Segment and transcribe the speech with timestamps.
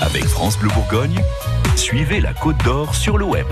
[0.00, 1.22] Avec France Bleu Bourgogne,
[1.74, 3.46] suivez la Côte d'Or sur le web.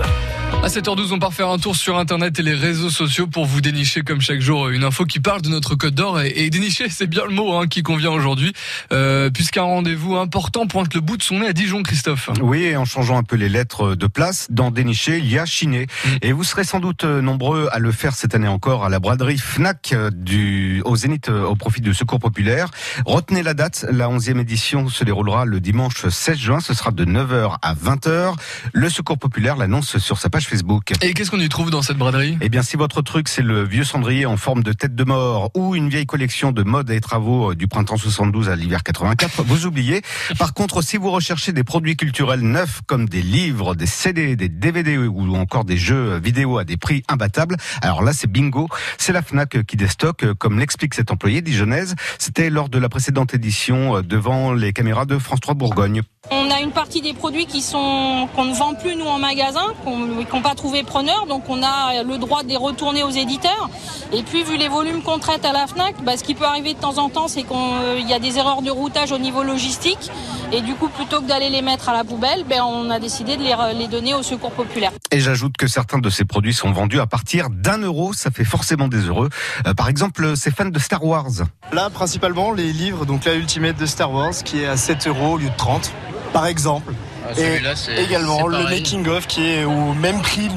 [0.65, 3.61] À 7h12, on part faire un tour sur Internet et les réseaux sociaux pour vous
[3.61, 6.21] dénicher comme chaque jour une info qui parle de notre Côte d'Or.
[6.21, 8.51] Et, dénicher, c'est bien le mot hein, qui convient aujourd'hui,
[8.91, 12.31] euh, puisqu'un rendez-vous important pointe le bout de son nez à Dijon, Christophe.
[12.41, 15.85] Oui, en changeant un peu les lettres de place, dans dénicher, il y a chiné.
[15.85, 16.09] Mm.
[16.23, 19.37] Et vous serez sans doute nombreux à le faire cette année encore à la braderie
[19.37, 22.71] FNAC du, au Zénith au profit du Secours Populaire.
[23.05, 27.05] Retenez la date, la 11e édition se déroulera le dimanche 16 juin, ce sera de
[27.05, 28.33] 9h à 20h.
[28.73, 30.54] Le Secours Populaire l'annonce sur sa page Facebook.
[31.01, 32.37] Et qu'est-ce qu'on y trouve dans cette braderie?
[32.41, 35.51] Eh bien, si votre truc c'est le vieux cendrier en forme de tête de mort
[35.55, 39.43] ou une vieille collection de modes et travaux euh, du printemps 72 à l'hiver 84,
[39.43, 40.01] vous oubliez.
[40.37, 44.49] Par contre, si vous recherchez des produits culturels neufs comme des livres, des CD, des
[44.49, 48.67] DVD ou encore des jeux vidéo à des prix imbattables, alors là c'est bingo.
[48.97, 51.95] C'est la Fnac qui déstocke, comme l'explique cet employé dijonnaise.
[52.19, 56.01] C'était lors de la précédente édition euh, devant les caméras de France 3 Bourgogne.
[56.31, 59.73] On a une partie des produits qui sont qu'on ne vend plus nous en magasin,
[59.83, 63.67] qu'on n'ont pas trouvé preneur, donc on a le droit de les retourner aux éditeurs.
[64.13, 66.75] Et puis vu les volumes qu'on traite à la Fnac, bah, ce qui peut arriver
[66.75, 69.41] de temps en temps, c'est qu'il euh, y a des erreurs de routage au niveau
[69.41, 70.11] logistique.
[70.51, 73.37] Et du coup, plutôt que d'aller les mettre à la poubelle, ben, on a décidé
[73.37, 74.91] de les, les donner au secours populaire.
[75.09, 78.13] Et j'ajoute que certains de ces produits sont vendus à partir d'un euro.
[78.13, 79.29] Ça fait forcément des heureux.
[79.65, 81.31] Euh, par exemple, ces fans de Star Wars.
[81.73, 85.33] Là, principalement, les livres, donc la Ultimate de Star Wars, qui est à 7 euros
[85.33, 85.91] au lieu de 30
[86.35, 86.93] par exemple.
[87.27, 90.49] Ah, et également le making of qui est au même prix,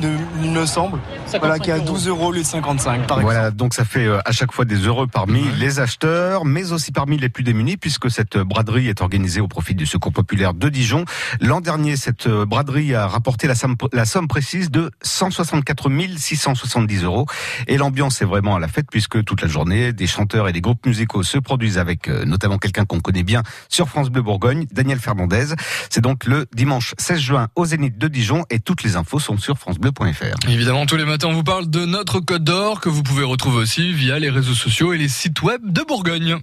[0.43, 0.99] il me semble.
[1.39, 4.33] Voilà, qui est à 12 euros de 55 par Voilà, donc ça fait euh, à
[4.33, 8.39] chaque fois des heureux parmi les acheteurs, mais aussi parmi les plus démunis, puisque cette
[8.39, 11.05] braderie est organisée au profit du Secours populaire de Dijon.
[11.41, 17.05] L'an dernier, cette euh, braderie a rapporté la somme, la somme précise de 164 670
[17.05, 17.27] euros.
[17.67, 20.61] Et l'ambiance est vraiment à la fête, puisque toute la journée, des chanteurs et des
[20.61, 24.67] groupes musicaux se produisent avec euh, notamment quelqu'un qu'on connaît bien sur France Bleu Bourgogne,
[24.73, 25.55] Daniel Fernandez.
[25.91, 29.39] C'est donc le dimanche 16 juin au Zénith de Dijon et toutes les infos sont
[29.39, 30.49] sur francebleu.fr.
[30.49, 33.59] Évidemment, tous les matins, on vous parle de notre code d'or que vous pouvez retrouver
[33.59, 36.39] aussi via les réseaux sociaux et les sites web de Bourgogne.